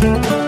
[0.00, 0.40] Welcome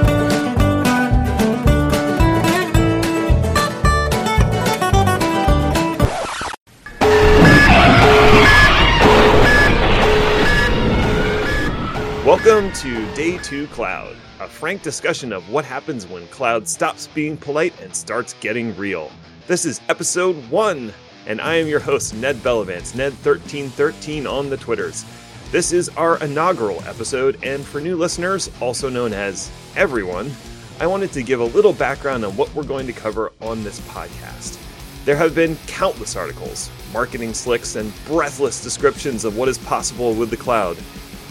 [12.72, 17.78] to Day 2 Cloud, a frank discussion of what happens when cloud stops being polite
[17.82, 19.12] and starts getting real.
[19.48, 20.94] This is episode 1,
[21.26, 25.04] and I am your host, Ned Bellavance, Ned1313 on the Twitters.
[25.52, 30.32] This is our inaugural episode, and for new listeners, also known as everyone,
[30.80, 33.78] I wanted to give a little background on what we're going to cover on this
[33.80, 34.58] podcast.
[35.04, 40.30] There have been countless articles, marketing slicks, and breathless descriptions of what is possible with
[40.30, 40.78] the cloud.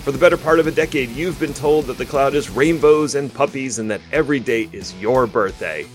[0.04, 3.16] For the better part of a decade, you've been told that the cloud is rainbows
[3.16, 5.88] and puppies and that every day is your birthday.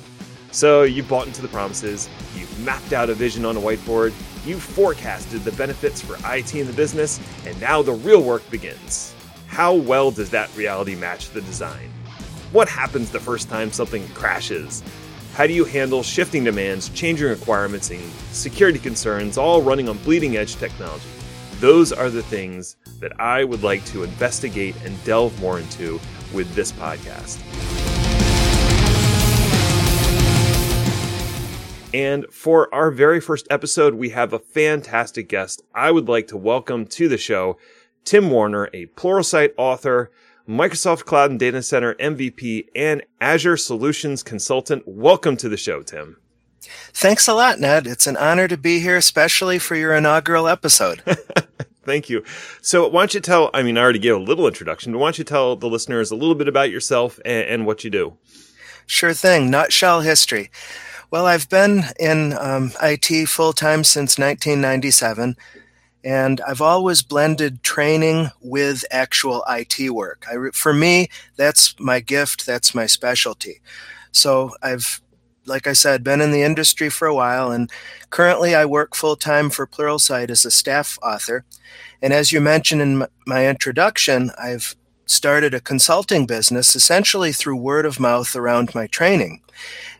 [0.51, 4.13] So you've bought into the promises, you've mapped out a vision on a whiteboard,
[4.47, 9.15] you've forecasted the benefits for IT in the business, and now the real work begins.
[9.47, 11.91] How well does that reality match the design?
[12.53, 14.83] What happens the first time something crashes?
[15.35, 18.01] How do you handle shifting demands, changing requirements, and
[18.33, 21.09] security concerns, all running on bleeding edge technology?
[21.61, 26.01] Those are the things that I would like to investigate and delve more into
[26.33, 27.76] with this podcast.
[31.97, 36.37] And for our very first episode, we have a fantastic guest I would like to
[36.37, 37.57] welcome to the show
[38.05, 40.11] Tim Warner, a Pluralsight author,
[40.47, 44.83] Microsoft Cloud and Data Center MVP, and Azure Solutions Consultant.
[44.85, 46.19] Welcome to the show, Tim.
[46.61, 47.87] Thanks a lot, Ned.
[47.87, 51.01] It's an honor to be here, especially for your inaugural episode.
[51.83, 52.25] Thank you.
[52.61, 53.49] So, why don't you tell?
[53.55, 56.11] I mean, I already gave a little introduction, but why don't you tell the listeners
[56.11, 58.19] a little bit about yourself and, and what you do?
[58.85, 59.51] Sure thing.
[59.51, 60.51] Nutshell history.
[61.11, 65.37] Well, I've been in um, IT full time since 1997,
[66.03, 70.27] and I've always blended training with actual IT work.
[70.29, 73.61] I, for me, that's my gift, that's my specialty.
[74.11, 75.01] So I've,
[75.45, 77.71] like I said, been in the industry for a while, and
[78.11, 81.45] currently I work full time for Pluralsight as a staff author.
[82.03, 84.75] And as you mentioned in my introduction, I've
[85.07, 89.41] started a consulting business essentially through word of mouth around my training.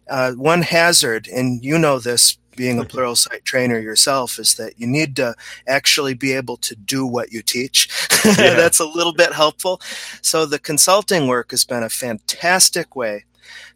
[0.09, 4.87] Uh, one hazard, and you know this being a Pluralsight trainer yourself, is that you
[4.87, 5.35] need to
[5.67, 7.89] actually be able to do what you teach.
[8.27, 8.55] Yeah.
[8.55, 9.81] That's a little bit helpful.
[10.21, 13.25] So the consulting work has been a fantastic way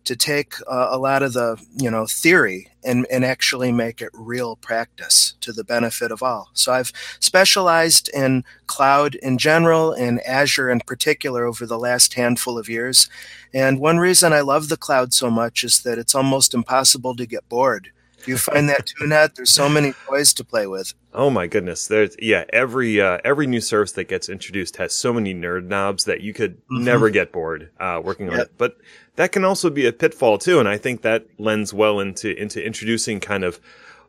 [0.05, 4.11] to take uh, a lot of the you know theory and, and actually make it
[4.15, 6.51] real practice to the benefit of all.
[6.55, 12.59] So I've specialized in cloud in general and Azure in particular over the last handful
[12.59, 13.09] of years.
[13.53, 17.27] And one reason I love the cloud so much is that it's almost impossible to
[17.27, 17.91] get bored.
[18.25, 19.33] Do you find that too, Ned?
[19.35, 20.93] There's so many toys to play with.
[21.13, 21.89] Oh my goodness!
[21.89, 26.05] There's yeah, every uh, every new service that gets introduced has so many nerd knobs
[26.05, 26.85] that you could mm-hmm.
[26.85, 28.47] never get bored uh, working on yep.
[28.47, 28.53] it.
[28.59, 28.77] But
[29.21, 32.65] that can also be a pitfall too, and I think that lends well into into
[32.65, 33.61] introducing kind of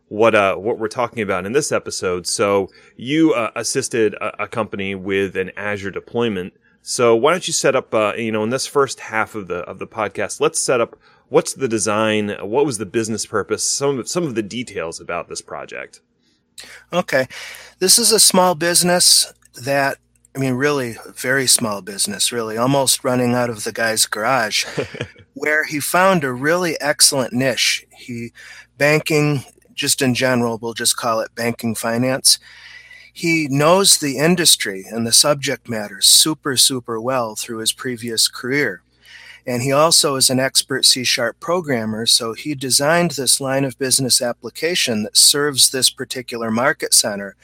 [0.08, 2.26] what uh what we're talking about in this episode.
[2.26, 6.54] So you uh, assisted a, a, company with an Azure deployment.
[6.82, 9.58] So why don't you set up uh, you know in this first half of the
[9.64, 14.00] of the podcast, let's set up what's the design, what was the business purpose, some
[14.00, 16.00] of, some of the details about this project.
[16.94, 17.28] Okay.
[17.80, 19.98] This is a small business that
[20.36, 24.66] I mean, really, very small business, really, almost running out of the guy's garage,
[25.34, 27.86] where he found a really excellent niche.
[27.98, 28.32] He,
[28.78, 29.44] banking,
[29.74, 32.40] just in general, we'll just call it banking finance.
[33.12, 38.84] He knows the industry and the subject matter super, super well through his previous career.
[39.46, 43.78] And he also is an expert C sharp programmer, so he designed this line of
[43.80, 47.36] business application that serves this particular market center.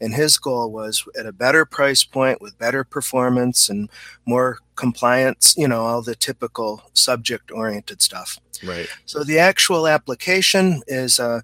[0.00, 3.88] And his goal was at a better price point with better performance and
[4.26, 8.38] more compliance, you know, all the typical subject oriented stuff.
[8.62, 8.88] Right.
[9.06, 11.42] So the actual application is a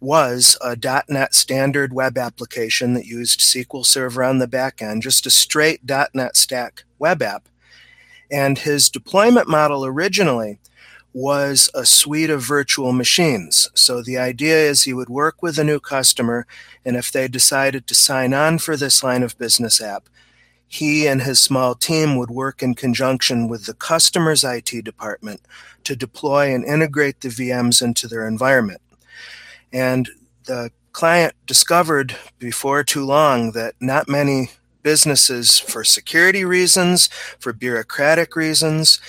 [0.00, 0.76] was a
[1.08, 5.80] .NET standard web application that used SQL Server on the back end, just a straight
[5.88, 7.48] .NET Stack web app.
[8.30, 10.58] And his deployment model originally
[11.12, 13.70] was a suite of virtual machines.
[13.74, 16.46] So the idea is he would work with a new customer,
[16.84, 20.08] and if they decided to sign on for this line of business app,
[20.66, 25.40] he and his small team would work in conjunction with the customer's IT department
[25.84, 28.80] to deploy and integrate the VMs into their environment.
[29.72, 30.08] And
[30.46, 34.50] the client discovered before too long that not many
[34.84, 37.08] businesses for security reasons,
[37.40, 39.00] for bureaucratic reasons,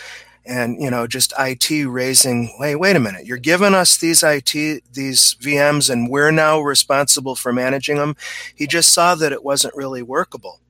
[0.44, 2.48] and you know just IT raising.
[2.60, 3.28] Hey, wait a minute!
[3.28, 8.16] You're giving us these IT these VMs, and we're now responsible for managing them.
[8.56, 10.62] He just saw that it wasn't really workable.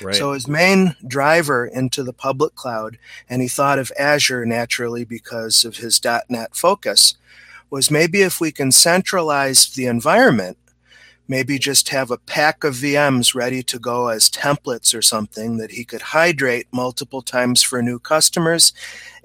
[0.00, 0.14] Right.
[0.14, 2.98] So his main driver into the public cloud,
[3.28, 7.16] and he thought of Azure naturally because of his .NET focus,
[7.70, 10.56] was maybe if we can centralize the environment
[11.30, 15.70] maybe just have a pack of VMs ready to go as templates or something that
[15.70, 18.72] he could hydrate multiple times for new customers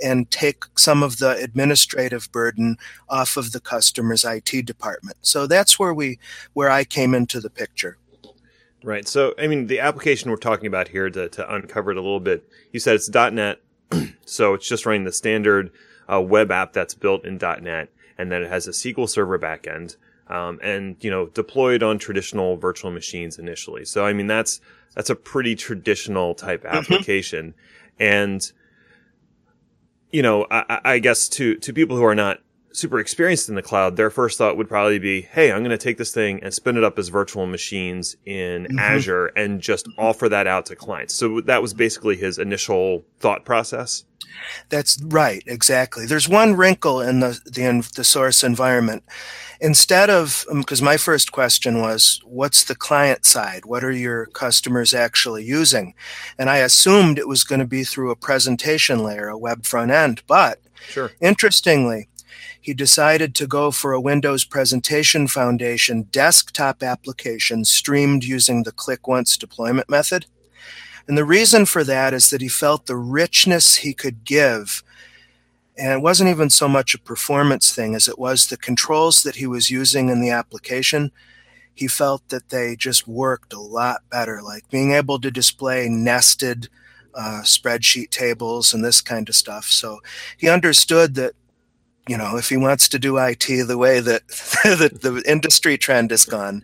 [0.01, 2.77] and take some of the administrative burden
[3.09, 5.17] off of the customer's IT department.
[5.21, 6.19] So that's where we
[6.53, 7.97] where I came into the picture.
[8.83, 9.07] Right.
[9.07, 12.19] So I mean the application we're talking about here to, to uncover it a little
[12.19, 13.59] bit, you said it's .NET,
[14.25, 15.71] so it's just running the standard
[16.07, 19.95] uh, web app that's built in .NET and then it has a SQL Server backend
[20.27, 23.85] um, and you know deployed on traditional virtual machines initially.
[23.85, 24.59] So I mean that's
[24.95, 26.75] that's a pretty traditional type mm-hmm.
[26.75, 27.53] application,
[27.99, 28.03] mm-hmm.
[28.03, 28.51] and
[30.11, 32.39] you know I, I, guess to to people who are not
[32.75, 35.77] super experienced in the cloud, their first thought would probably be, "Hey, I'm going to
[35.77, 38.79] take this thing and spin it up as virtual machines in mm-hmm.
[38.79, 43.45] Azure and just offer that out to clients." So that was basically his initial thought
[43.45, 44.03] process.
[44.69, 46.05] That's right, exactly.
[46.05, 49.03] There's one wrinkle in the the, the source environment.
[49.61, 53.65] Instead of because um, my first question was, what's the client side?
[53.65, 55.93] What are your customers actually using?
[56.37, 59.91] And I assumed it was going to be through a presentation layer, a web front
[59.91, 60.23] end.
[60.27, 61.11] But sure.
[61.21, 62.09] interestingly,
[62.65, 69.37] he decided to go for a Windows Presentation Foundation desktop application streamed using the ClickOnce
[69.37, 70.25] deployment method.
[71.07, 74.81] And the reason for that is that he felt the richness he could give.
[75.77, 79.35] And it wasn't even so much a performance thing as it was the controls that
[79.35, 81.11] he was using in the application.
[81.75, 86.69] He felt that they just worked a lot better, like being able to display nested
[87.13, 89.65] uh, spreadsheet tables and this kind of stuff.
[89.65, 89.99] So
[90.35, 91.35] he understood that
[92.07, 94.27] you know, if he wants to do IT the way that,
[94.63, 96.63] that the industry trend has gone,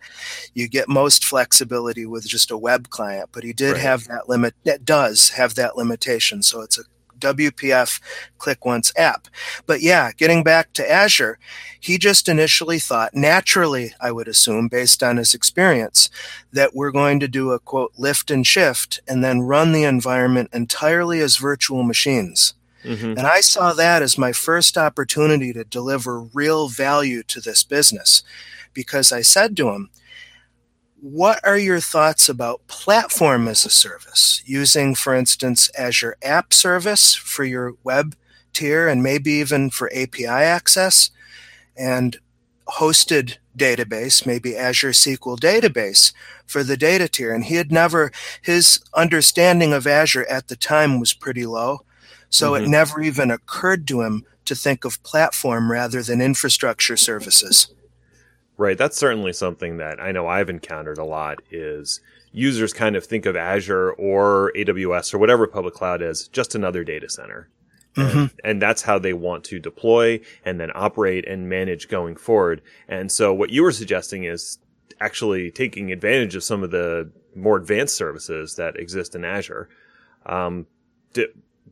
[0.53, 3.29] you get most flexibility with just a web client.
[3.31, 3.81] But he did right.
[3.81, 4.53] have that limit.
[4.65, 6.43] That does have that limitation.
[6.43, 6.83] So it's a
[7.21, 8.01] WPF
[8.37, 9.27] ClickOnce app.
[9.65, 11.39] But yeah, getting back to Azure,
[11.79, 16.09] he just initially thought, naturally, I would assume, based on his experience,
[16.51, 20.49] that we're going to do a quote lift and shift and then run the environment
[20.51, 22.55] entirely as virtual machines.
[22.83, 23.17] Mm-hmm.
[23.17, 28.23] And I saw that as my first opportunity to deliver real value to this business
[28.73, 29.89] because I said to him,
[30.99, 34.41] What are your thoughts about platform as a service?
[34.45, 38.15] Using, for instance, Azure App Service for your web
[38.53, 41.11] tier and maybe even for API access
[41.77, 42.17] and
[42.67, 46.13] hosted database, maybe Azure SQL database
[46.45, 47.33] for the data tier.
[47.33, 48.11] And he had never,
[48.41, 51.81] his understanding of Azure at the time was pretty low.
[52.31, 52.65] So mm-hmm.
[52.65, 57.71] it never even occurred to him to think of platform rather than infrastructure services.
[58.57, 58.77] Right.
[58.77, 61.99] That's certainly something that I know I've encountered a lot is
[62.31, 66.83] users kind of think of Azure or AWS or whatever public cloud is just another
[66.83, 67.49] data center.
[67.95, 68.17] Mm-hmm.
[68.17, 72.61] And, and, that's how they want to deploy and then operate and manage going forward.
[72.87, 74.59] And so what you were suggesting is
[75.01, 79.67] actually taking advantage of some of the more advanced services that exist in Azure.
[80.25, 80.67] Um,
[81.11, 81.29] did,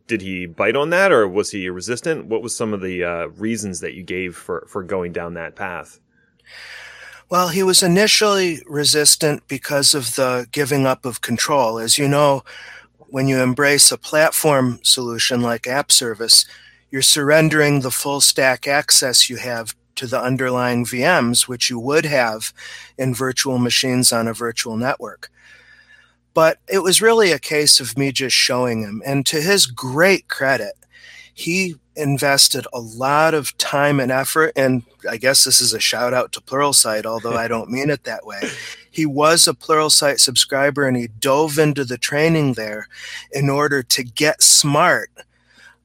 [0.10, 2.26] did he bite on that or was he resistant?
[2.26, 5.56] What was some of the uh, reasons that you gave for, for going down that
[5.56, 6.00] path?
[7.30, 11.78] Well, he was initially resistant because of the giving up of control.
[11.78, 12.44] As you know,
[12.98, 16.46] when you embrace a platform solution like App Service,
[16.90, 22.06] you're surrendering the full stack access you have to the underlying VMs, which you would
[22.06, 22.52] have
[22.98, 25.30] in virtual machines on a virtual network.
[26.34, 29.02] But it was really a case of me just showing him.
[29.06, 30.74] And to his great credit,
[31.34, 34.54] he invested a lot of time and effort.
[34.56, 38.04] And I guess this is a shout out to Pluralsight, although I don't mean it
[38.04, 38.42] that way.
[38.92, 42.88] He was a Pluralsight subscriber and he dove into the training there
[43.32, 45.10] in order to get smart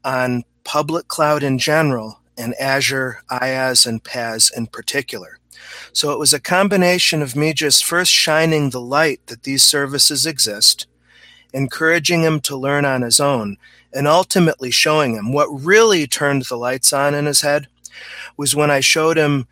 [0.04, 5.33] on public cloud in general and Azure, IaaS, and PaaS in particular.
[5.92, 10.26] So it was a combination of me just first shining the light that these services
[10.26, 10.86] exist,
[11.52, 13.56] encouraging him to learn on his own,
[13.92, 17.68] and ultimately showing him what really turned the lights on in his head
[18.36, 19.46] was when I showed him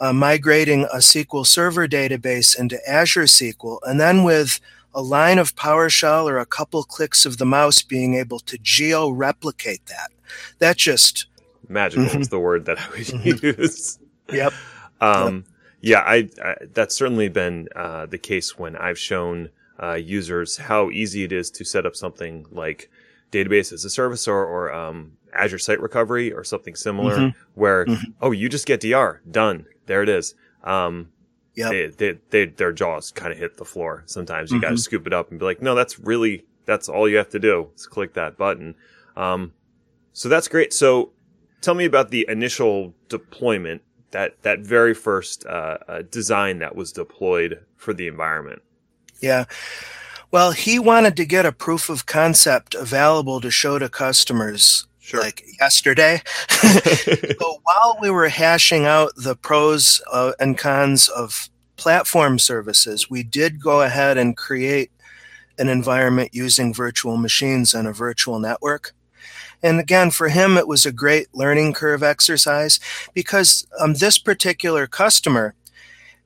[0.00, 4.60] uh, migrating a SQL Server database into Azure SQL, and then with
[4.94, 9.10] a line of PowerShell or a couple clicks of the mouse being able to geo
[9.10, 10.10] replicate that.
[10.58, 11.26] That just
[11.68, 12.22] magical mm-hmm.
[12.22, 13.60] is the word that I would mm-hmm.
[13.60, 13.98] use.
[14.32, 14.52] Yep.
[15.00, 15.55] Um, yep.
[15.86, 19.50] Yeah, I, I, that's certainly been uh, the case when I've shown
[19.80, 22.90] uh, users how easy it is to set up something like
[23.30, 27.38] database as a service or, or um, Azure Site Recovery or something similar, mm-hmm.
[27.54, 28.10] where mm-hmm.
[28.20, 30.34] oh, you just get DR done, there it is.
[30.64, 31.10] Um,
[31.54, 34.02] yeah, they, they, they, their jaws kind of hit the floor.
[34.06, 34.62] Sometimes you mm-hmm.
[34.62, 37.30] got to scoop it up and be like, no, that's really That's all you have
[37.30, 38.74] to do is click that button.
[39.16, 39.52] Um,
[40.12, 40.72] so that's great.
[40.72, 41.12] So
[41.60, 43.82] tell me about the initial deployment,
[44.16, 48.62] that, that very first uh, uh, design that was deployed for the environment.
[49.20, 49.44] Yeah.
[50.30, 55.20] Well, he wanted to get a proof of concept available to show to customers Sure.
[55.20, 56.22] like yesterday.
[56.48, 63.22] so while we were hashing out the pros uh, and cons of platform services, we
[63.22, 64.90] did go ahead and create
[65.58, 68.94] an environment using virtual machines and a virtual network.
[69.66, 72.78] And again, for him, it was a great learning curve exercise
[73.12, 75.54] because um, this particular customer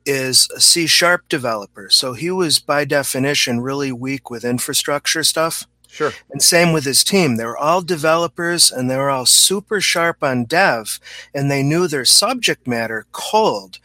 [0.05, 1.89] is a C sharp developer.
[1.89, 5.67] So he was, by definition, really weak with infrastructure stuff.
[5.87, 6.11] Sure.
[6.29, 7.35] And same with his team.
[7.35, 10.99] They were all developers and they were all super sharp on dev
[11.33, 13.79] and they knew their subject matter cold,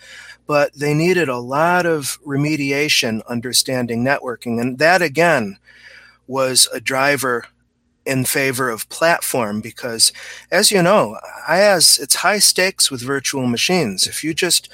[0.47, 4.61] but they needed a lot of remediation understanding networking.
[4.61, 5.59] And that again
[6.27, 7.47] was a driver
[8.07, 10.13] in favor of platform because
[10.51, 11.17] as you know,
[11.49, 14.07] IaaS, it's high stakes with virtual machines.
[14.07, 14.69] If you just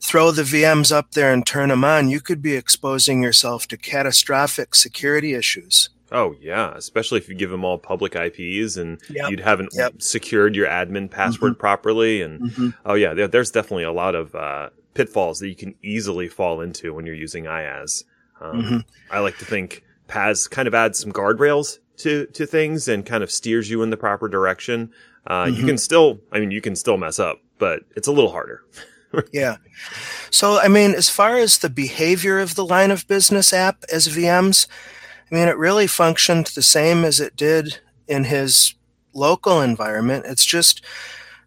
[0.00, 3.76] throw the VMs up there and turn them on, you could be exposing yourself to
[3.76, 5.90] catastrophic security issues.
[6.10, 9.30] Oh yeah, especially if you give them all public IPs and yep.
[9.30, 10.02] you haven't yep.
[10.02, 11.60] secured your admin password mm-hmm.
[11.60, 12.20] properly.
[12.20, 12.68] And mm-hmm.
[12.84, 16.60] oh yeah, there, there's definitely a lot of uh, pitfalls that you can easily fall
[16.60, 18.04] into when you're using IaaS.
[18.42, 18.76] Um, mm-hmm.
[19.10, 23.22] I like to think PaaS kind of adds some guardrails to to things and kind
[23.22, 24.92] of steers you in the proper direction.
[25.26, 25.68] Uh, you mm-hmm.
[25.68, 28.64] can still, I mean, you can still mess up, but it's a little harder.
[29.32, 29.56] yeah.
[30.30, 34.08] So, I mean, as far as the behavior of the line of business app as
[34.08, 34.66] VMs,
[35.30, 38.74] I mean, it really functioned the same as it did in his
[39.12, 40.24] local environment.
[40.26, 40.82] It's just,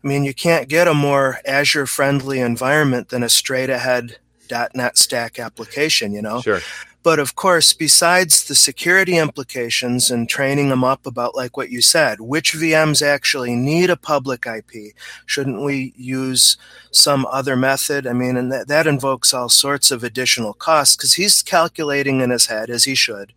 [0.04, 4.98] I mean, you can't get a more Azure friendly environment than a straight ahead .NET
[4.98, 6.42] Stack application, you know?
[6.42, 6.62] Sure.
[7.06, 11.80] But of course, besides the security implications and training them up about, like what you
[11.80, 14.96] said, which VMs actually need a public IP?
[15.28, 16.58] Shouldn't we use
[16.90, 18.08] some other method?
[18.08, 22.32] I mean, and that, that invokes all sorts of additional costs because he's calculating in
[22.32, 23.34] his head, as he should,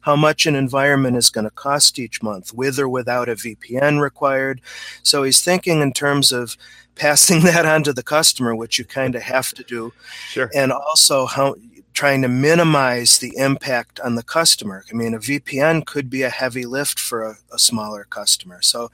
[0.00, 4.00] how much an environment is going to cost each month, with or without a VPN
[4.00, 4.62] required.
[5.02, 6.56] So he's thinking in terms of
[7.00, 9.92] passing that on to the customer, which you kind of have to do.
[10.28, 10.50] Sure.
[10.54, 11.56] And also how
[11.92, 14.84] trying to minimize the impact on the customer.
[14.90, 18.62] I mean, a VPN could be a heavy lift for a, a smaller customer.
[18.62, 18.90] So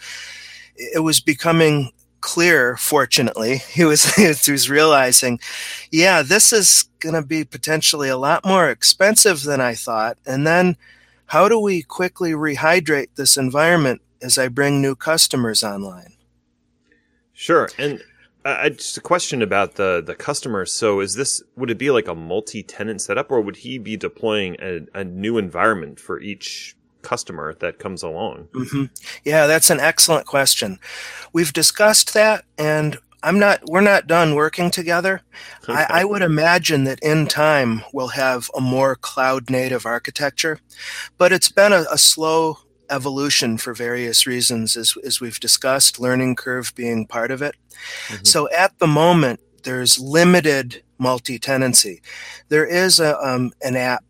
[0.76, 3.62] it was becoming clear, fortunately.
[3.68, 5.38] He was, he was realizing,
[5.90, 10.16] yeah, this is going to be potentially a lot more expensive than I thought.
[10.26, 10.76] And then
[11.26, 16.15] how do we quickly rehydrate this environment as I bring new customers online?
[17.36, 17.68] Sure.
[17.78, 18.02] And
[18.46, 20.64] uh, just a question about the the customer.
[20.64, 24.56] So, is this would it be like a multi-tenant setup, or would he be deploying
[24.60, 28.48] a, a new environment for each customer that comes along?
[28.52, 28.84] Mm-hmm.
[29.24, 30.78] Yeah, that's an excellent question.
[31.32, 33.60] We've discussed that, and I'm not.
[33.66, 35.22] We're not done working together.
[35.64, 35.72] Okay.
[35.72, 40.60] I, I, would imagine that in time we'll have a more cloud native architecture,
[41.18, 42.58] but it's been a, a slow
[42.90, 47.54] evolution for various reasons, as, as we've discussed, learning curve being part of it.
[48.08, 48.24] Mm-hmm.
[48.24, 52.02] So at the moment, there's limited multi tenancy.
[52.48, 54.04] There is a, um, an app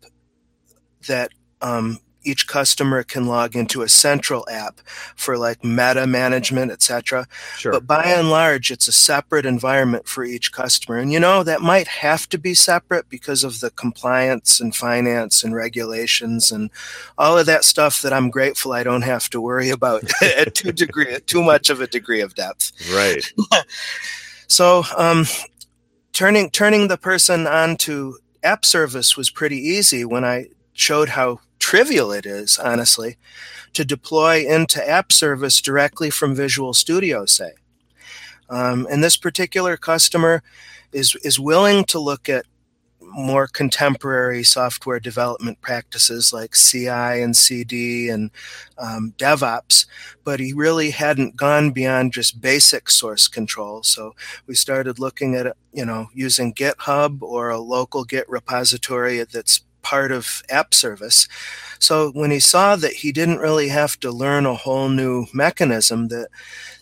[1.07, 1.31] that
[1.61, 4.79] um, each customer can log into a central app
[5.15, 7.25] for like meta management, etc.
[7.57, 7.71] Sure.
[7.71, 10.97] But by and large, it's a separate environment for each customer.
[10.97, 15.43] And you know, that might have to be separate because of the compliance and finance
[15.43, 16.69] and regulations and
[17.17, 20.73] all of that stuff that I'm grateful I don't have to worry about at too
[20.73, 22.73] degree at too much of a degree of depth.
[22.93, 23.23] Right.
[24.47, 25.25] so um,
[26.11, 31.39] turning turning the person on to app service was pretty easy when I showed how
[31.67, 33.17] trivial it is, honestly,
[33.73, 37.51] to deploy into app service directly from Visual Studio, say.
[38.49, 40.43] Um, and this particular customer
[40.93, 42.45] is, is willing to look at
[43.01, 48.31] more contemporary software development practices like CI and CD and
[48.77, 49.87] um, DevOps,
[50.23, 53.83] but he really hadn't gone beyond just basic source control.
[53.83, 59.61] So we started looking at you know using GitHub or a local Git repository that's
[59.87, 61.29] part of app service.
[61.79, 66.09] So when he saw that he didn't really have to learn a whole new mechanism,
[66.09, 66.27] that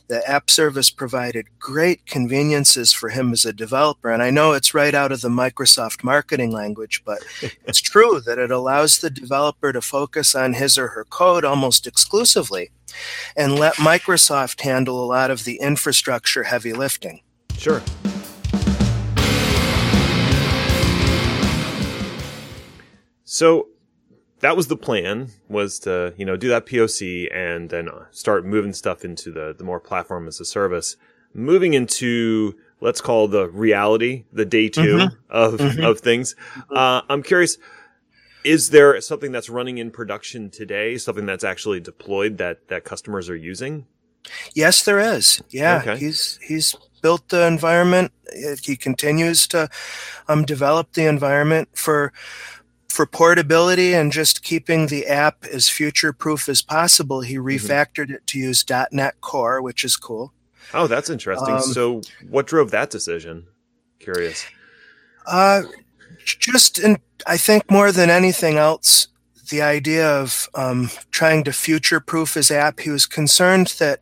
[0.07, 4.09] the app service provided great conveniences for him as a developer.
[4.11, 7.19] And I know it's right out of the Microsoft marketing language, but
[7.65, 11.85] it's true that it allows the developer to focus on his or her code almost
[11.85, 12.71] exclusively
[13.37, 17.21] and let Microsoft handle a lot of the infrastructure heavy lifting.
[17.55, 17.83] Sure.
[23.35, 23.67] So
[24.39, 28.71] that was the plan was to you know do that POC and then start moving
[28.71, 30.95] stuff into the the more platform as a service,
[31.33, 35.15] moving into let's call the reality the day 2 mm-hmm.
[35.29, 35.83] of mm-hmm.
[35.83, 36.33] of things.
[36.73, 37.57] Uh, I'm curious.
[38.45, 40.97] Is there something that's running in production today?
[40.97, 43.85] Something that's actually deployed that that customers are using?
[44.53, 45.43] Yes, there is.
[45.49, 45.97] Yeah, okay.
[45.97, 48.13] he's he's built the environment.
[48.63, 49.69] He continues to
[50.29, 52.13] um, develop the environment for
[52.95, 57.19] for portability and just keeping the app as future proof as possible.
[57.19, 57.47] He mm-hmm.
[57.47, 58.13] refactored mm-hmm.
[58.15, 60.31] it to use .NET Core, which is cool.
[60.73, 61.55] Oh, that's interesting.
[61.55, 63.47] Um, so, what drove that decision?
[63.99, 64.45] Curious.
[65.27, 65.63] Uh,
[66.23, 66.97] just in,
[67.27, 69.09] I think more than anything else,
[69.49, 72.79] the idea of um, trying to future proof his app.
[72.79, 74.01] He was concerned that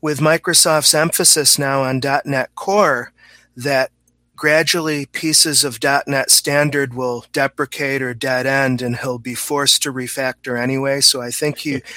[0.00, 3.12] with Microsoft's emphasis now on .NET Core,
[3.56, 3.90] that
[4.36, 9.92] gradually pieces of .NET Standard will deprecate or dead end, and he'll be forced to
[9.92, 11.00] refactor anyway.
[11.00, 11.82] So I think he.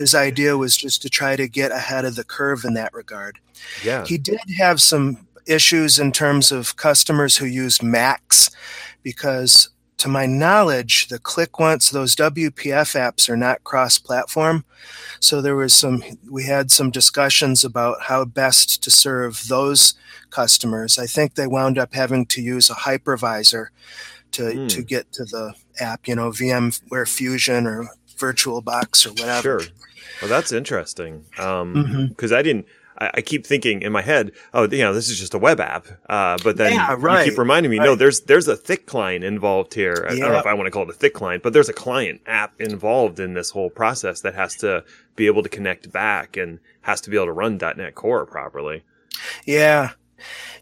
[0.00, 3.38] his idea was just to try to get ahead of the curve in that regard.
[3.84, 4.06] Yeah.
[4.06, 8.50] He did have some issues in terms of customers who used Macs
[9.02, 9.68] because
[10.00, 14.64] to my knowledge, the ClickOnce those WPF apps are not cross platform.
[15.20, 19.94] So there was some we had some discussions about how best to serve those
[20.30, 20.98] customers.
[20.98, 23.66] I think they wound up having to use a hypervisor
[24.32, 24.68] to mm.
[24.70, 29.42] to get to the app, you know, VMware Fusion or VirtualBox or whatever.
[29.42, 29.60] Sure.
[30.22, 31.26] Well, that's interesting.
[31.38, 32.38] Um, because mm-hmm.
[32.38, 32.66] I didn't
[33.00, 35.60] I, I, keep thinking in my head, oh, you know, this is just a web
[35.60, 35.86] app.
[36.08, 37.84] Uh, but then yeah, right, you keep reminding me, right.
[37.84, 40.06] no, there's there's a thick client involved here.
[40.08, 41.68] I, I don't know if I want to call it a thick client, but there's
[41.68, 44.84] a client app involved in this whole process that has to
[45.16, 48.84] be able to connect back and has to be able to run .NET Core properly.
[49.44, 49.92] Yeah.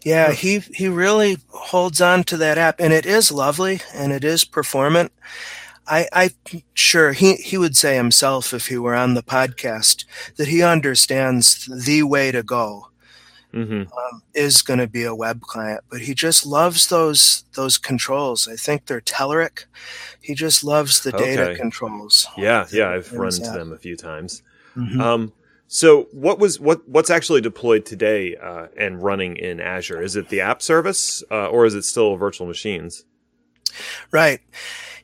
[0.05, 4.23] Yeah, he he really holds on to that app and it is lovely and it
[4.23, 5.11] is performant
[5.89, 6.29] I, I
[6.73, 10.05] sure he, he would say himself if he were on the podcast
[10.37, 12.89] that he understands the way to go
[13.53, 13.91] mm-hmm.
[13.91, 18.47] um, is going to be a web client, but he just loves those those controls.
[18.47, 19.65] I think they're Telerik.
[20.21, 21.59] He just loves the data okay.
[21.59, 22.27] controls.
[22.37, 24.43] Yeah, yeah, I've run into them a few times.
[24.75, 25.01] Mm-hmm.
[25.01, 25.33] Um,
[25.67, 30.01] so what was what what's actually deployed today uh, and running in Azure?
[30.01, 33.05] Is it the app service uh, or is it still virtual machines?
[34.11, 34.39] Right.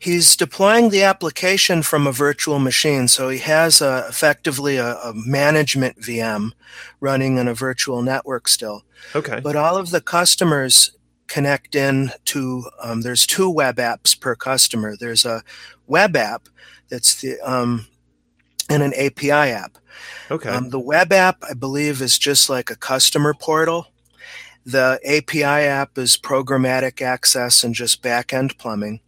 [0.06, 5.14] He's deploying the application from a virtual machine, so he has a, effectively a, a,
[5.16, 6.52] management VM
[7.00, 8.84] running in a virtual network still.
[9.16, 9.40] Okay.
[9.40, 12.66] But all of the customers connect in to.
[12.84, 14.96] Um, there's two web apps per customer.
[14.96, 15.42] There's a
[15.88, 16.50] web app
[16.88, 17.88] that's the um,
[18.70, 19.80] and an API app.
[20.30, 20.50] Okay.
[20.50, 23.88] Um, the web app, I believe, is just like a customer portal.
[24.66, 29.00] The API app is programmatic access and just backend plumbing.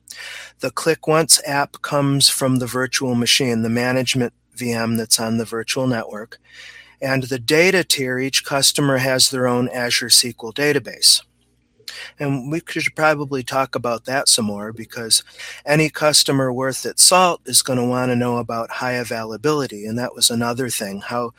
[0.59, 5.87] The ClickOnce app comes from the virtual machine, the management VM that's on the virtual
[5.87, 6.39] network.
[7.01, 11.21] And the data tier, each customer has their own Azure SQL database.
[12.19, 15.23] And we should probably talk about that some more because
[15.65, 19.85] any customer worth its salt is going to want to know about high availability.
[19.85, 21.33] And that was another thing how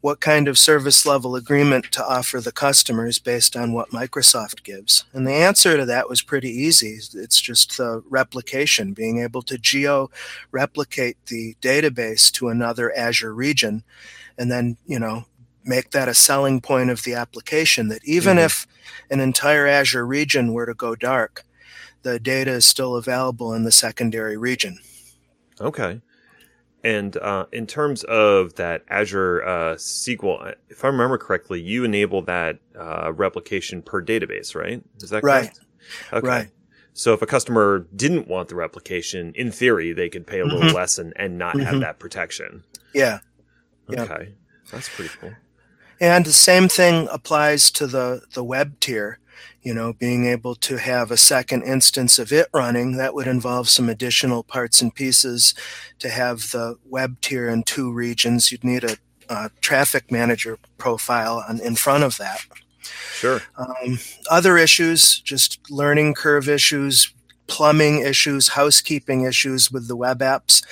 [0.00, 5.04] what kind of service level agreement to offer the customers based on what Microsoft gives.
[5.12, 6.98] And the answer to that was pretty easy.
[7.14, 10.10] It's just the replication, being able to geo
[10.50, 13.84] replicate the database to another Azure region
[14.38, 15.26] and then, you know,
[15.64, 18.46] make that a selling point of the application that even mm-hmm.
[18.46, 18.66] if
[19.10, 21.44] an entire Azure region were to go dark,
[22.02, 24.78] the data is still available in the secondary region.
[25.60, 26.00] Okay.
[26.82, 32.22] And uh, in terms of that Azure uh, SQL, if I remember correctly, you enable
[32.22, 34.82] that uh, replication per database, right?
[34.98, 35.60] Is that correct?
[36.12, 36.18] Right.
[36.18, 36.26] Okay.
[36.26, 36.50] Right.
[36.92, 40.60] So if a customer didn't want the replication, in theory, they could pay a little
[40.60, 40.76] mm-hmm.
[40.76, 41.66] less and, and not mm-hmm.
[41.66, 42.64] have that protection.
[42.94, 43.20] Yeah.
[43.88, 44.24] Okay.
[44.28, 44.34] Yeah.
[44.72, 45.32] That's pretty cool.
[46.00, 49.18] And the same thing applies to the, the web tier
[49.62, 53.68] you know, being able to have a second instance of it running, that would involve
[53.68, 55.54] some additional parts and pieces
[55.98, 58.50] to have the web tier in two regions.
[58.50, 58.96] You'd need a,
[59.28, 62.40] a traffic manager profile on, in front of that.
[63.14, 63.42] Sure.
[63.56, 63.98] Um,
[64.30, 67.12] other issues, just learning curve issues,
[67.50, 70.64] plumbing issues, housekeeping issues with the web apps,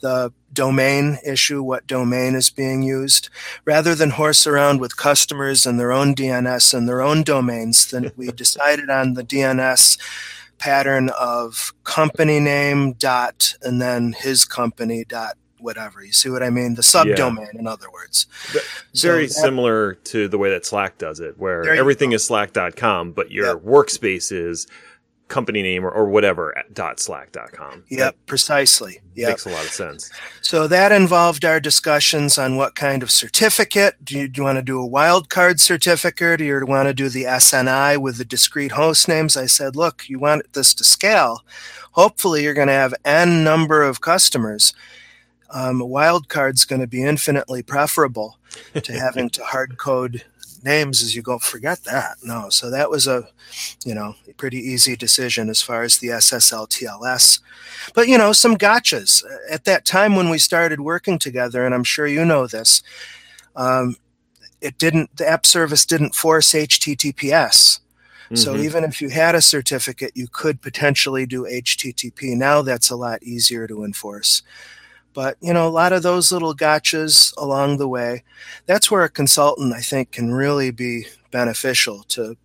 [0.00, 3.28] the domain issue, what domain is being used.
[3.64, 8.12] Rather than horse around with customers and their own DNS and their own domains, then
[8.16, 9.98] we decided on the DNS
[10.58, 16.02] pattern of company name dot and then his company dot whatever.
[16.02, 16.74] You see what I mean?
[16.74, 17.60] The subdomain, yeah.
[17.60, 18.26] in other words.
[18.94, 23.12] Very so that, similar to the way that Slack does it, where everything is slack.com,
[23.12, 23.56] but your yep.
[23.58, 24.66] workspace is
[25.30, 27.82] company name or, or whatever at dot slack dot com.
[27.88, 29.00] Yep, precisely.
[29.14, 29.28] Yep.
[29.28, 30.10] Makes a lot of sense.
[30.42, 33.96] So that involved our discussions on what kind of certificate.
[34.04, 36.94] Do you, do you want to do a wildcard certificate or do you want to
[36.94, 39.36] do the SNI with the discrete host names?
[39.36, 41.44] I said, look, you want this to scale.
[41.92, 44.74] Hopefully, you're going to have n number of customers.
[45.52, 48.38] Um, wildcard's going to be infinitely preferable
[48.74, 50.24] to having to hard code
[50.62, 52.48] names as you go forget that no.
[52.50, 53.28] So that was a
[53.84, 57.40] you know pretty easy decision as far as the ssl tls
[57.94, 59.22] but you know some gotchas.
[59.50, 62.82] At that time when we started working together and i'm sure you know this
[63.56, 63.96] um,
[64.60, 68.36] it didn't the app service didn't force https mm-hmm.
[68.36, 72.96] so even if you had a certificate you could potentially do http now that's a
[72.96, 74.42] lot easier to enforce
[75.12, 78.22] but, you know, a lot of those little gotchas along the way,
[78.66, 82.36] that's where a consultant, I think, can really be beneficial to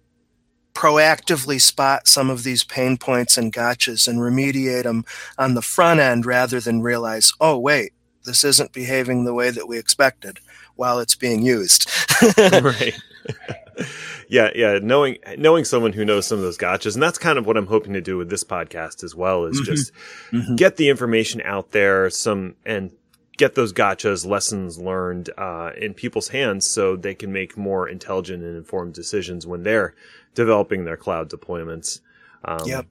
[0.73, 5.06] proactively spot some of these pain points and gotchas and remediate them
[5.38, 7.93] on the front end rather than realize, oh, wait,
[8.25, 10.39] this isn't behaving the way that we expected
[10.75, 11.89] while it's being used.
[12.38, 12.99] right.
[14.29, 14.79] yeah, yeah.
[14.81, 17.67] Knowing knowing someone who knows some of those gotchas, and that's kind of what I'm
[17.67, 19.65] hoping to do with this podcast as well, is mm-hmm.
[19.65, 19.91] just
[20.31, 20.55] mm-hmm.
[20.55, 22.91] get the information out there, some and
[23.38, 28.43] get those gotchas, lessons learned uh, in people's hands, so they can make more intelligent
[28.43, 29.93] and informed decisions when they're
[30.33, 32.01] developing their cloud deployments.
[32.43, 32.85] Um, yep.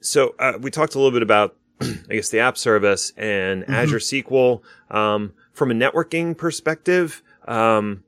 [0.00, 3.72] So uh, we talked a little bit about, I guess, the app service and mm-hmm.
[3.72, 4.62] Azure SQL.
[4.90, 8.02] Um, from a networking perspective, um,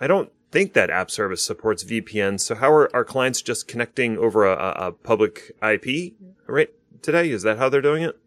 [0.00, 2.40] I don't think that app service supports VPN.
[2.40, 6.14] So how are our clients just connecting over a, a public IP
[6.46, 6.70] right
[7.02, 7.30] today?
[7.30, 8.18] Is that how they're doing it?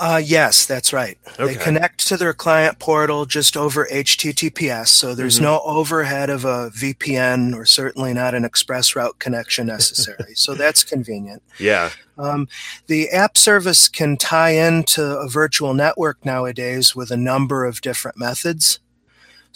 [0.00, 1.18] Uh, yes, that's right.
[1.40, 1.54] Okay.
[1.54, 5.44] They connect to their client portal just over HTTPS, so there's mm-hmm.
[5.44, 10.34] no overhead of a VPN or certainly not an ExpressRoute connection necessary.
[10.36, 11.42] so that's convenient.
[11.58, 11.90] Yeah.
[12.16, 12.46] Um,
[12.86, 18.16] the app service can tie into a virtual network nowadays with a number of different
[18.16, 18.78] methods.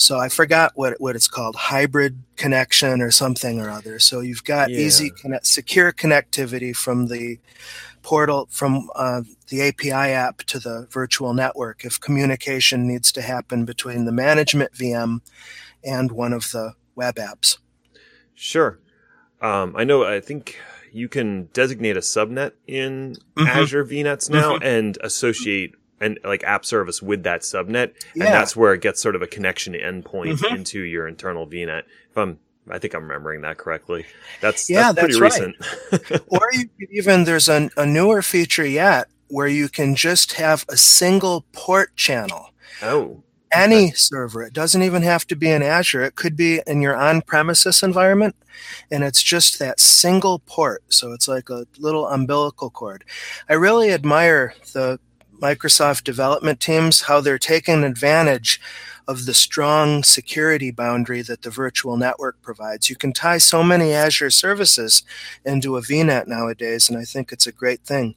[0.03, 4.01] So I forgot what what it's called, hybrid connection or something or other.
[4.01, 4.79] So you've got yeah.
[4.79, 7.39] easy connect, secure connectivity from the
[8.03, 13.65] portal from uh, the API app to the virtual network if communication needs to happen
[13.65, 15.21] between the management VM
[15.85, 17.59] and one of the web apps.
[18.35, 18.81] Sure.
[19.41, 20.05] Um, I know.
[20.05, 20.59] I think
[20.91, 23.47] you can designate a subnet in mm-hmm.
[23.47, 24.65] Azure VNets now mm-hmm.
[24.65, 28.25] and associate and like app service with that subnet, yeah.
[28.25, 30.57] and that's where it gets sort of a connection endpoint mm-hmm.
[30.57, 31.85] into your internal VNet.
[32.11, 32.39] If I'm
[32.71, 34.07] I think I'm remembering that correctly.
[34.41, 35.57] That's yeah, that's pretty that's recent.
[36.13, 36.21] Right.
[36.29, 40.77] or you even there's a, a newer feature yet where you can just have a
[40.77, 42.51] single port channel.
[42.83, 43.23] Oh.
[43.53, 43.93] Any okay.
[43.93, 44.43] server.
[44.43, 46.03] It doesn't even have to be in Azure.
[46.03, 48.35] It could be in your on-premises environment,
[48.91, 50.83] and it's just that single port.
[50.89, 53.05] So it's like a little umbilical cord.
[53.51, 54.99] I really admire the
[55.43, 58.61] Microsoft development teams, how they're taking advantage
[59.09, 62.89] of the strong security boundary that the virtual network provides.
[62.89, 65.03] You can tie so many Azure services
[65.45, 68.15] into a VNet nowadays, and I think it's a great thing.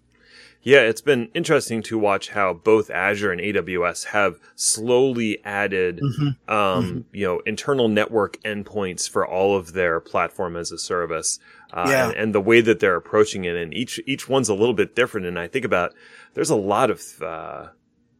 [0.65, 6.51] Yeah, it's been interesting to watch how both Azure and AWS have slowly added, mm-hmm.
[6.51, 6.99] Um, mm-hmm.
[7.15, 11.37] you know, internal network endpoints for all of their platform as a service.
[11.71, 12.07] Uh, yeah.
[12.07, 14.95] and, and, the way that they're approaching it, and each each one's a little bit
[14.95, 15.27] different.
[15.27, 15.93] And I think about
[16.35, 17.67] there's a lot of uh,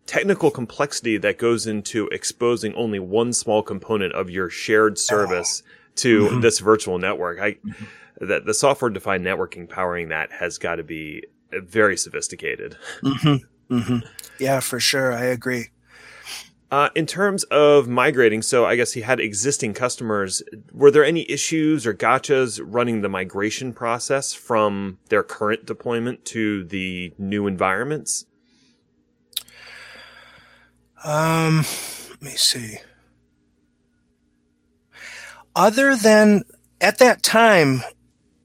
[0.08, 5.70] technical complexity that goes into exposing only one small component of your shared service oh.
[5.98, 6.42] to mm-hmm.
[6.42, 7.40] this virtual network.
[7.40, 8.26] I mm-hmm.
[8.26, 12.78] that the software defined networking powering that has got to be very sophisticated.
[13.02, 13.76] Mm-hmm.
[13.76, 13.98] mm-hmm.
[14.40, 15.14] Yeah, for sure.
[15.14, 15.70] I agree.
[16.72, 20.42] Uh, in terms of migrating, so I guess he had existing customers.
[20.74, 26.64] Were there any issues or gotchas running the migration process from their current deployment to
[26.64, 28.26] the new environments?
[31.04, 31.66] Um,
[32.10, 32.80] let me see.
[35.56, 36.44] Other than
[36.82, 37.84] at that time,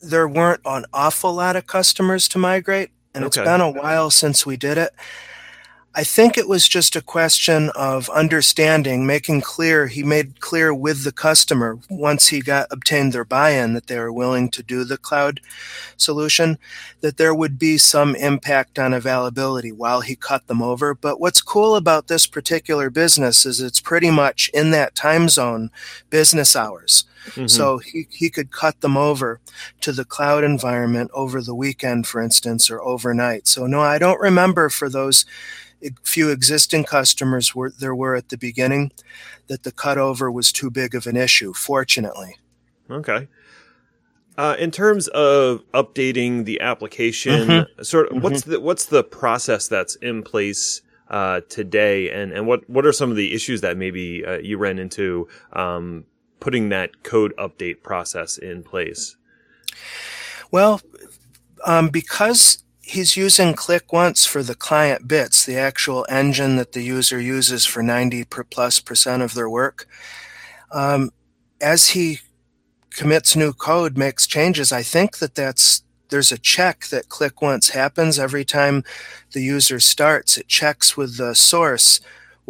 [0.03, 3.41] there weren't an awful lot of customers to migrate, and okay.
[3.41, 4.91] it's been a while since we did it.
[5.93, 9.89] I think it was just a question of understanding, making clear.
[9.89, 14.13] He made clear with the customer once he got obtained their buy-in that they were
[14.13, 15.41] willing to do the cloud
[15.97, 16.59] solution,
[17.01, 20.95] that there would be some impact on availability while he cut them over.
[20.95, 25.73] But what's cool about this particular business is it's pretty much in that time zone
[26.09, 27.03] business hours.
[27.27, 27.49] Mm-hmm.
[27.49, 29.41] So he, he could cut them over
[29.81, 33.49] to the cloud environment over the weekend, for instance, or overnight.
[33.49, 35.25] So no, I don't remember for those
[36.05, 38.93] few existing customers were there were at the beginning
[39.49, 42.37] that the cutover was too big of an issue fortunately
[42.91, 43.29] okay
[44.39, 47.83] Uh, in terms of updating the application, mm-hmm.
[47.83, 48.23] sort of, mm-hmm.
[48.23, 52.93] what's the what's the process that's in place uh, today, and and what what are
[52.93, 56.05] some of the issues that maybe uh, you ran into um,
[56.39, 59.17] putting that code update process in place?
[60.51, 60.81] Well,
[61.67, 67.21] um, because he's using ClickOnce for the client bits, the actual engine that the user
[67.21, 69.87] uses for 90 plus percent of their work.
[70.73, 71.11] Um,
[71.61, 72.19] as he
[72.91, 78.19] commits new code, makes changes, I think that that's there's a check that ClickOnce happens
[78.19, 78.83] every time
[79.33, 80.37] the user starts.
[80.37, 82.01] It checks with the source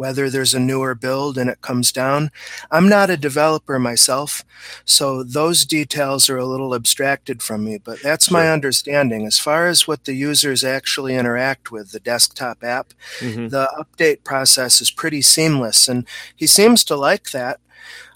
[0.01, 2.31] whether there's a newer build and it comes down.
[2.71, 4.43] I'm not a developer myself,
[4.83, 8.39] so those details are a little abstracted from me, but that's sure.
[8.39, 9.27] my understanding.
[9.27, 13.49] As far as what the users actually interact with, the desktop app, mm-hmm.
[13.49, 17.59] the update process is pretty seamless, and he seems to like that.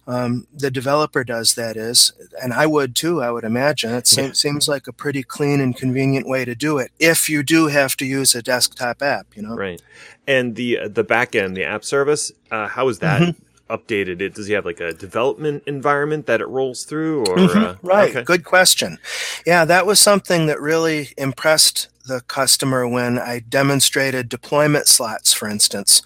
[0.08, 3.24] Um, the developer does that is, and I would too.
[3.24, 4.32] I would imagine it yeah.
[4.34, 6.92] seems like a pretty clean and convenient way to do it.
[7.00, 9.82] If you do have to use a desktop app, you know, right?
[10.28, 13.22] And the uh, the backend, the app service, uh, how is that?
[13.22, 13.42] Mm-hmm.
[13.74, 14.36] Updated it?
[14.36, 17.22] Does he have like a development environment that it rolls through?
[17.22, 17.64] Or mm-hmm.
[17.64, 18.24] uh, right, okay.
[18.24, 19.00] good question.
[19.46, 25.48] Yeah, that was something that really impressed the customer when I demonstrated deployment slots, for
[25.48, 26.04] instance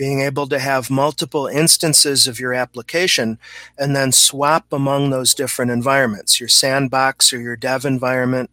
[0.00, 3.38] being able to have multiple instances of your application
[3.76, 8.48] and then swap among those different environments your sandbox or your dev environment,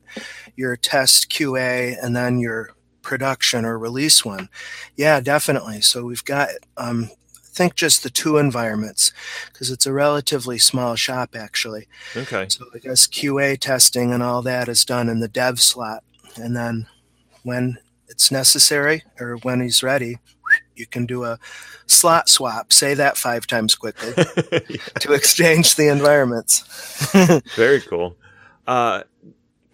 [0.58, 2.72] your test QA, and then your
[3.08, 4.50] production or release one.
[4.98, 5.80] Yeah, definitely.
[5.80, 9.14] So we've got, um, I think just the two environments
[9.52, 11.88] because it's a relatively small shop actually.
[12.16, 12.48] Okay.
[12.50, 16.04] So I guess QA testing and all that is done in the dev slot.
[16.36, 16.86] And then
[17.44, 17.78] when
[18.10, 20.18] it's necessary or when he's ready,
[20.76, 21.40] you can do a
[21.88, 22.74] slot swap.
[22.74, 24.14] Say that five times quickly
[24.70, 24.80] yeah.
[25.00, 26.60] to exchange the environments.
[27.56, 28.18] Very cool.
[28.68, 29.04] Uh,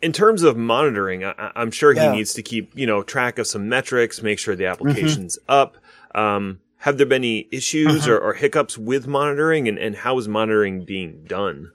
[0.03, 2.11] in terms of monitoring, I, am sure he yeah.
[2.11, 4.73] needs to keep you know track of some metrics, make sure the mm-hmm.
[4.73, 5.51] application's mm-hmm.
[5.51, 5.77] up.
[6.13, 8.11] Um, have there been any issues uh-huh.
[8.11, 11.71] or, or, hiccups with monitoring, and, and how is monitoring being done?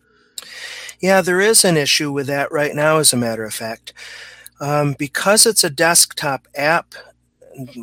[1.00, 2.98] Yeah, there is an issue with that right now.
[2.98, 3.94] As a matter of fact,
[4.60, 6.94] um, because it's a desktop app,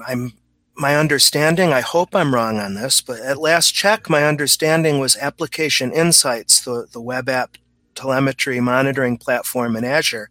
[0.07, 0.33] I'm
[0.77, 5.15] my understanding, I hope I'm wrong on this, but at last check, my understanding was
[5.15, 7.57] Application Insights, the, the web app
[7.95, 10.29] telemetry monitoring platform in Azure,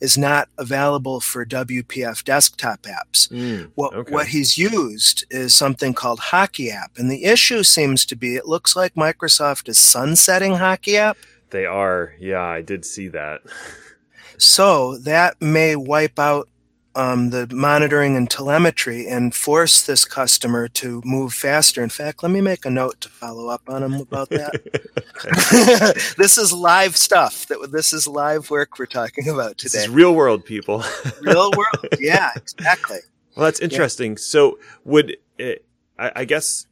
[0.00, 3.28] is not available for WPF desktop apps.
[3.30, 4.12] Mm, what, okay.
[4.12, 6.98] what he's used is something called HockeyApp.
[6.98, 11.16] And the issue seems to be it looks like Microsoft is sunsetting HockeyApp.
[11.50, 12.14] They are.
[12.18, 13.42] Yeah, I did see that.
[14.38, 16.48] so that may wipe out
[16.94, 21.82] um, the monitoring and telemetry and force this customer to move faster.
[21.82, 26.14] In fact, let me make a note to follow up on him about that.
[26.18, 27.46] this is live stuff.
[27.46, 29.78] That this is live work we're talking about today.
[29.78, 30.84] This is real world people.
[31.22, 31.88] real world.
[31.98, 32.98] Yeah, exactly.
[33.36, 34.12] Well, that's interesting.
[34.12, 34.18] Yeah.
[34.18, 35.64] So, would it,
[35.98, 36.66] I, I guess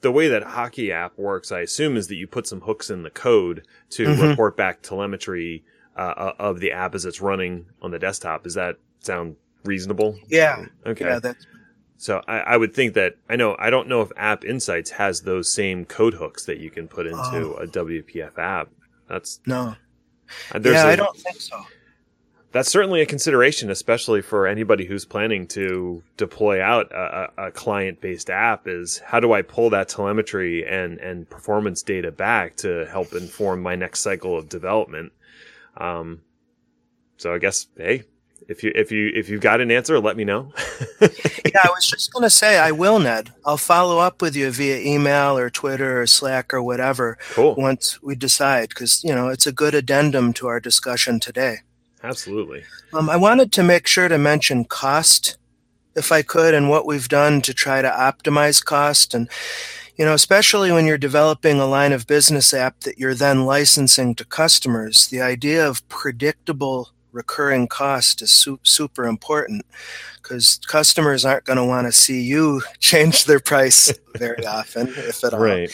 [0.00, 3.10] the way that HockeyApp works, I assume, is that you put some hooks in the
[3.10, 4.28] code to mm-hmm.
[4.28, 5.64] report back telemetry
[5.96, 8.44] uh, of the app as it's running on the desktop.
[8.44, 10.18] Does that sound reasonable?
[10.28, 10.66] Yeah.
[10.86, 11.04] Okay.
[11.04, 11.46] Yeah, that's
[11.98, 15.22] so I, I, would think that I know I don't know if App Insights has
[15.22, 17.58] those same code hooks that you can put into oh.
[17.60, 18.68] a WPF app.
[19.08, 19.74] That's no.
[20.54, 21.60] Uh, yeah, I don't think so.
[22.52, 27.50] That's certainly a consideration, especially for anybody who's planning to deploy out a, a, a
[27.50, 28.68] client-based app.
[28.68, 33.60] Is how do I pull that telemetry and and performance data back to help inform
[33.60, 35.12] my next cycle of development?
[35.76, 36.22] Um,
[37.16, 38.04] so I guess hey,
[38.48, 40.50] if you if you if you've got an answer, let me know.
[41.00, 43.30] yeah, I was just going to say I will, Ned.
[43.44, 47.18] I'll follow up with you via email or Twitter or Slack or whatever.
[47.32, 47.54] Cool.
[47.56, 51.58] Once we decide, because you know it's a good addendum to our discussion today.
[52.02, 52.64] Absolutely.
[52.94, 55.36] Um, I wanted to make sure to mention cost,
[55.94, 59.28] if I could, and what we've done to try to optimize cost and.
[59.96, 64.14] You know, especially when you're developing a line of business app that you're then licensing
[64.14, 69.64] to customers, the idea of predictable recurring cost is su- super important
[70.22, 75.24] because customers aren't going to want to see you change their price very often, if
[75.24, 75.40] at all.
[75.40, 75.70] Right.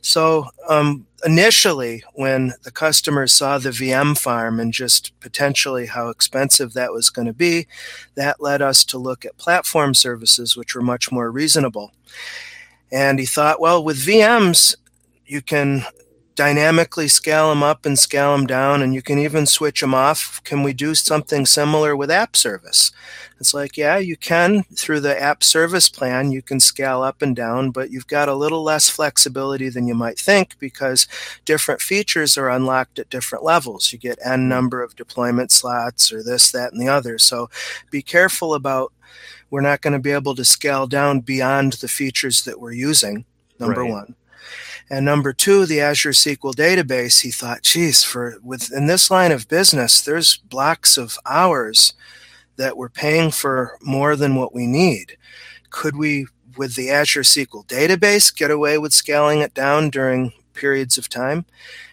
[0.00, 6.72] So um, initially, when the customers saw the VM farm and just potentially how expensive
[6.74, 7.66] that was going to be,
[8.14, 11.92] that led us to look at platform services, which were much more reasonable.
[12.92, 14.76] And he thought, well, with VMs,
[15.26, 15.84] you can
[16.38, 20.40] dynamically scale them up and scale them down, and you can even switch them off.
[20.44, 22.92] Can we do something similar with app service?
[23.40, 27.34] It's like, yeah, you can through the app service plan, you can scale up and
[27.34, 31.08] down, but you've got a little less flexibility than you might think because
[31.44, 33.92] different features are unlocked at different levels.
[33.92, 37.18] You get N number of deployment slots or this, that, and the other.
[37.18, 37.50] So
[37.90, 38.92] be careful about
[39.50, 43.24] we're not going to be able to scale down beyond the features that we're using,
[43.58, 43.90] number right.
[43.90, 44.14] one.
[44.90, 49.48] And number two, the Azure SQL database, he thought, geez, for within this line of
[49.48, 51.92] business, there's blocks of hours
[52.56, 55.16] that we're paying for more than what we need.
[55.70, 60.96] Could we, with the Azure SQL database, get away with scaling it down during periods
[60.96, 61.44] of time?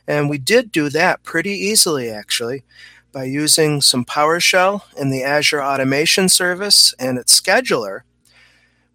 [0.08, 2.64] And we did do that pretty easily, actually,
[3.12, 8.02] by using some PowerShell in the Azure Automation Service and its scheduler.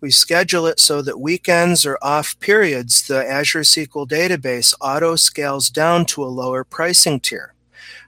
[0.00, 5.68] We schedule it so that weekends or off periods, the Azure SQL database auto scales
[5.68, 7.54] down to a lower pricing tier,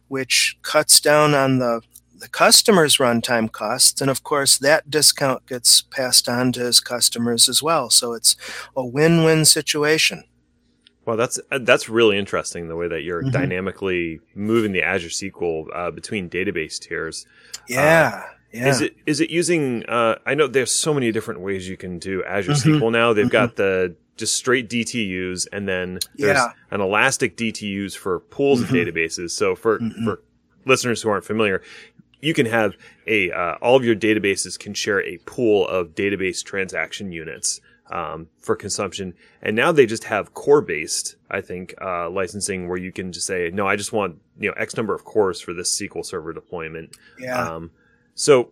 [0.08, 1.82] which cuts down on the
[2.22, 7.48] the customer's runtime costs, and of course that discount gets passed on to his customers
[7.48, 7.90] as well.
[7.90, 8.36] So it's
[8.76, 10.22] a win-win situation.
[11.04, 13.32] Well, that's uh, that's really interesting the way that you're mm-hmm.
[13.32, 17.26] dynamically moving the Azure SQL uh, between database tiers.
[17.68, 18.22] Yeah.
[18.24, 18.68] Uh, yeah.
[18.68, 19.84] Is it is it using?
[19.86, 22.82] Uh, I know there's so many different ways you can do Azure mm-hmm.
[22.82, 23.12] SQL now.
[23.12, 23.32] They've mm-hmm.
[23.32, 26.52] got the just straight DTUs, and then there's yeah.
[26.70, 28.76] an elastic DTUs for pools of mm-hmm.
[28.76, 29.30] databases.
[29.30, 30.04] So for mm-hmm.
[30.04, 30.22] for
[30.66, 31.62] listeners who aren't familiar,
[32.20, 36.44] you can have a uh, all of your databases can share a pool of database
[36.44, 37.60] transaction units
[37.90, 42.78] um, for consumption, and now they just have core based, I think, uh, licensing where
[42.78, 45.54] you can just say, no, I just want you know X number of cores for
[45.54, 46.96] this SQL Server deployment.
[47.18, 47.38] Yeah.
[47.38, 47.70] Um,
[48.14, 48.50] so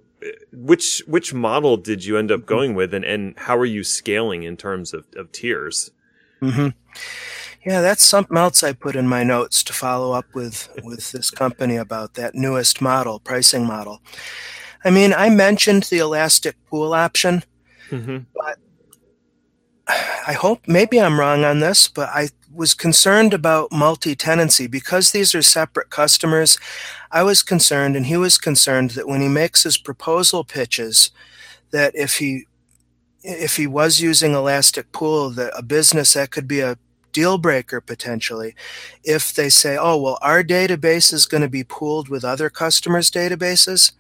[0.53, 4.43] which which model did you end up going with, and and how are you scaling
[4.43, 5.91] in terms of, of tiers?
[6.43, 6.69] Mm-hmm.
[7.65, 11.31] Yeah, that's something else I put in my notes to follow up with with this
[11.31, 14.01] company about that newest model, pricing model.
[14.85, 17.43] I mean, I mentioned the elastic pool option,
[17.91, 18.19] mm-hmm.
[18.35, 18.59] but
[20.27, 25.35] I hope maybe I'm wrong on this, but I was concerned about multi-tenancy because these
[25.35, 26.59] are separate customers.
[27.11, 31.11] I was concerned, and he was concerned that when he makes his proposal pitches,
[31.71, 32.47] that if he
[33.23, 36.79] if he was using elastic pool, that a business that could be a
[37.13, 38.55] deal breaker potentially
[39.05, 43.11] if they say, oh, well, our database is going to be pooled with other customers'
[43.11, 43.93] databases.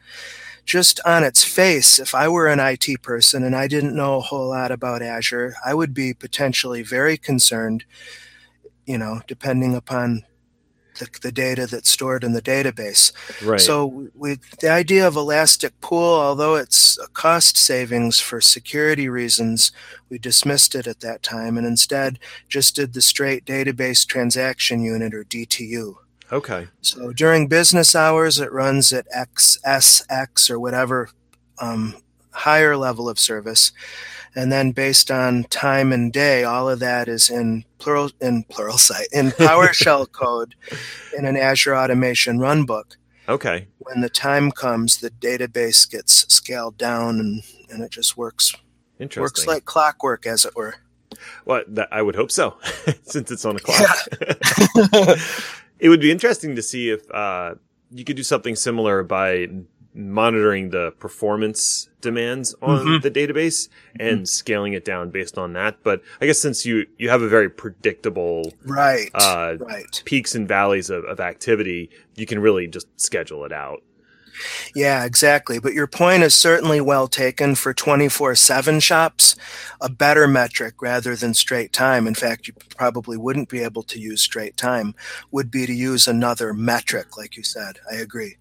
[0.64, 4.20] Just on its face, if I were an IT person and I didn't know a
[4.20, 7.84] whole lot about Azure, I would be potentially very concerned,
[8.86, 10.24] you know, depending upon
[10.98, 13.12] the, the data that's stored in the database.
[13.44, 13.60] Right.
[13.60, 19.72] So we, the idea of elastic pool, although it's a cost savings for security reasons,
[20.08, 25.14] we dismissed it at that time and instead just did the straight database transaction unit
[25.14, 25.94] or DTU.
[26.32, 26.68] Okay.
[26.80, 31.10] So during business hours, it runs at XSX or whatever
[31.60, 31.96] um,
[32.32, 33.72] higher level of service
[34.34, 38.78] and then based on time and day, all of that is in plural in plural
[38.78, 40.54] site in PowerShell code
[41.16, 42.96] in an Azure Automation runbook.
[43.28, 43.66] Okay.
[43.78, 48.54] When the time comes, the database gets scaled down, and and it just works.
[48.98, 49.22] Interesting.
[49.22, 50.76] Works like clockwork, as it were.
[51.44, 52.56] Well, that, I would hope so,
[53.02, 53.96] since it's on a clock.
[54.20, 55.16] Yeah.
[55.78, 57.54] it would be interesting to see if uh,
[57.90, 59.48] you could do something similar by
[59.94, 63.02] monitoring the performance demands on mm-hmm.
[63.02, 64.24] the database and mm-hmm.
[64.24, 65.82] scaling it down based on that.
[65.82, 70.02] But I guess since you, you have a very predictable, right, uh, right.
[70.04, 73.82] peaks and valleys of, of activity, you can really just schedule it out.
[74.74, 75.58] Yeah, exactly.
[75.58, 79.36] But your point is certainly well taken for 24 7 shops,
[79.80, 82.06] a better metric rather than straight time.
[82.06, 84.94] In fact, you probably wouldn't be able to use straight time,
[85.30, 87.80] would be to use another metric, like you said.
[87.90, 88.36] I agree.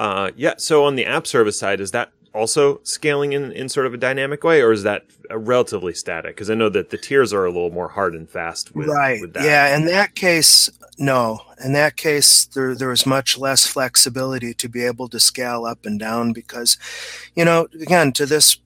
[0.00, 0.54] Uh, yeah.
[0.56, 3.98] So on the app service side, is that also scaling in, in sort of a
[3.98, 6.34] dynamic way, or is that relatively static?
[6.34, 8.74] Because I know that the tiers are a little more hard and fast.
[8.74, 9.20] With, right.
[9.20, 9.44] With that.
[9.44, 9.76] Yeah.
[9.76, 11.40] In that case, no.
[11.62, 15.84] In that case, there there is much less flexibility to be able to scale up
[15.84, 16.78] and down because,
[17.34, 18.56] you know, again, to this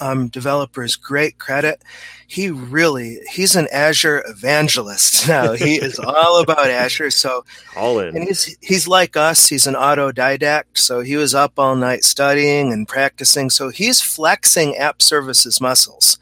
[0.00, 1.82] um, developer's great credit,
[2.26, 5.52] he really he's an Azure evangelist now.
[5.52, 7.10] He is all about Azure.
[7.10, 7.44] So
[7.76, 8.16] all in.
[8.16, 9.48] And he's he's like us.
[9.48, 10.76] He's an autodidact.
[10.76, 13.50] So he was up all night studying and practicing.
[13.50, 16.18] So he's flexing app services muscles.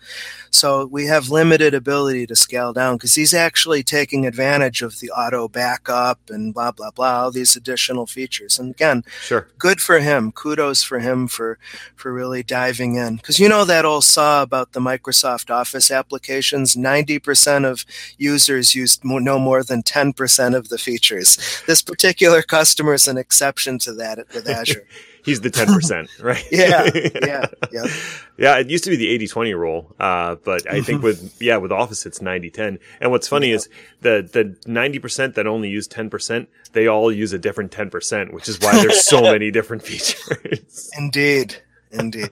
[0.57, 5.11] So we have limited ability to scale down because he's actually taking advantage of the
[5.11, 8.59] auto backup and blah blah blah, all these additional features.
[8.59, 10.33] And again, sure, good for him.
[10.33, 11.59] Kudos for him for
[11.95, 13.17] for really diving in.
[13.17, 17.85] Because you know that old saw about the Microsoft Office applications, ninety percent of
[18.17, 21.37] users used no more than ten percent of the features.
[21.67, 24.87] This particular customer is an exception to that with Azure.
[25.27, 26.45] He's the 10%, right?
[26.51, 26.89] yeah,
[27.27, 27.87] yeah, yeah.
[28.39, 31.73] Yeah, it used to be the 80-20 rule, uh, but I think with yeah with
[31.73, 32.79] Office it's 90-10.
[33.01, 33.55] And what's funny yeah.
[33.57, 33.69] is
[34.03, 38.61] the the 90% that only use 10%, they all use a different 10%, which is
[38.61, 40.91] why there's so many different features.
[40.99, 41.57] Indeed,
[41.91, 42.31] indeed.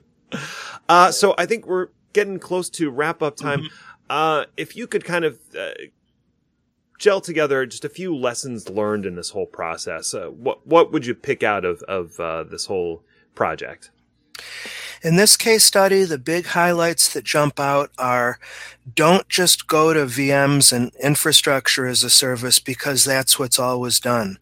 [0.87, 3.61] Uh, so I think we're getting close to wrap up time.
[3.61, 3.75] Mm-hmm.
[4.09, 5.71] Uh, if you could kind of uh,
[6.97, 10.13] gel together just a few lessons learned in this whole process.
[10.13, 13.91] Uh, what what would you pick out of of uh, this whole project?
[15.03, 18.39] In this case study, the big highlights that jump out are
[18.91, 24.39] don't just go to VMs and infrastructure as a service because that's what's always done.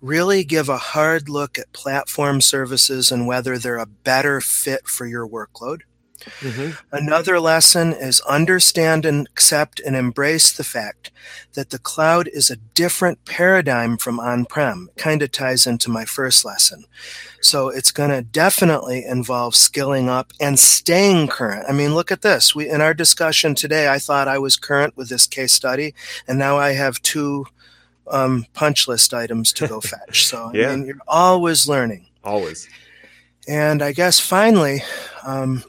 [0.00, 5.06] Really give a hard look at platform services and whether they're a better fit for
[5.06, 5.82] your workload.
[6.40, 6.70] Mm-hmm.
[6.94, 11.10] Another lesson is understand and accept and embrace the fact
[11.54, 14.90] that the cloud is a different paradigm from on prem.
[14.96, 16.84] Kind of ties into my first lesson.
[17.40, 21.64] So it's going to definitely involve skilling up and staying current.
[21.68, 22.54] I mean, look at this.
[22.54, 25.94] We, in our discussion today, I thought I was current with this case study,
[26.28, 27.46] and now I have two
[28.10, 30.26] um, punch list items to go fetch.
[30.26, 30.70] So yeah.
[30.70, 32.06] I mean, you're always learning.
[32.22, 32.68] Always.
[33.48, 34.82] And I guess finally,
[35.26, 35.64] um,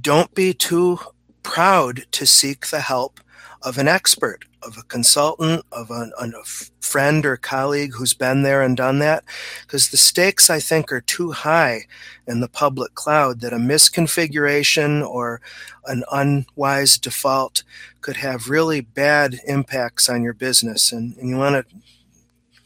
[0.00, 0.98] don't be too
[1.42, 3.20] proud to seek the help
[3.62, 6.44] of an expert, of a consultant, of a, a
[6.80, 9.24] friend or colleague who's been there and done that.
[9.62, 11.86] Because the stakes, I think, are too high
[12.26, 15.40] in the public cloud that a misconfiguration or
[15.86, 17.62] an unwise default
[18.00, 20.92] could have really bad impacts on your business.
[20.92, 21.76] And, and you want to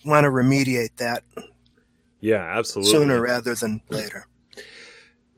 [0.04, 1.22] want to remediate that.
[2.20, 2.92] Yeah, absolutely.
[2.92, 4.26] Sooner rather than later.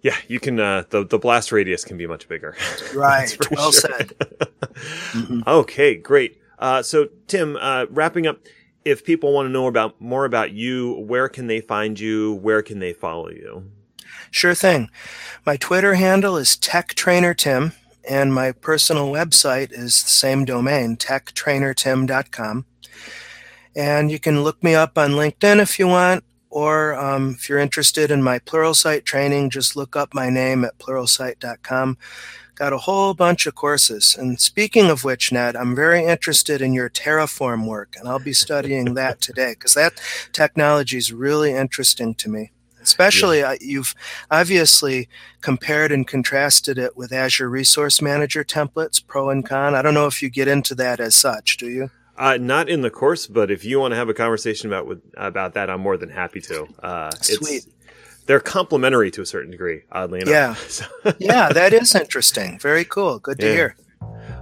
[0.03, 0.59] Yeah, you can.
[0.59, 2.57] Uh, the the blast radius can be much bigger.
[2.95, 3.37] Right.
[3.51, 3.91] well sure.
[3.91, 4.09] said.
[4.19, 5.43] mm-hmm.
[5.47, 6.41] Okay, great.
[6.59, 8.41] Uh, so Tim, uh, wrapping up,
[8.85, 12.35] if people want to know about more about you, where can they find you?
[12.35, 13.71] Where can they follow you?
[14.31, 14.91] Sure thing.
[15.45, 17.73] My Twitter handle is Tech Trainer Tim,
[18.09, 22.65] and my personal website is the same domain, techtrainertim.com.
[23.77, 27.59] And you can look me up on LinkedIn if you want, or um, if you're
[27.59, 31.97] interested in my Pluralsight training, just look up my name at pluralsight.com.
[32.57, 34.17] Got a whole bunch of courses.
[34.19, 38.35] And speaking of which, Ned, I'm very interested in your Terraform work, and I'll be
[38.35, 39.95] studying that today because that
[40.33, 42.51] technology is really interesting to me.
[42.83, 43.51] Especially, yeah.
[43.51, 43.95] uh, you've
[44.31, 45.09] obviously
[45.43, 49.75] compared and contrasted it with Azure Resource Manager templates, pro and con.
[49.75, 51.91] I don't know if you get into that as such, do you?
[52.21, 55.01] Uh, not in the course, but if you want to have a conversation about with,
[55.17, 56.67] about that, I'm more than happy to.
[56.83, 57.65] Uh, Sweet.
[58.27, 60.91] They're complementary to a certain degree, oddly enough.
[61.03, 62.59] Yeah, yeah, that is interesting.
[62.59, 63.21] Very cool.
[63.21, 63.53] Good to yeah.
[63.53, 63.77] hear.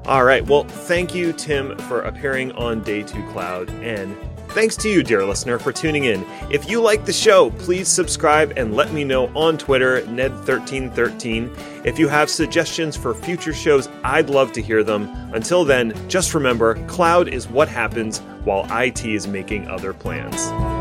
[0.06, 0.44] All right.
[0.44, 4.16] Well, thank you, Tim, for appearing on Day Two Cloud, and
[4.58, 6.26] Thanks to you, dear listener, for tuning in.
[6.50, 11.86] If you like the show, please subscribe and let me know on Twitter, Ned1313.
[11.86, 15.04] If you have suggestions for future shows, I'd love to hear them.
[15.32, 20.77] Until then, just remember cloud is what happens while IT is making other plans.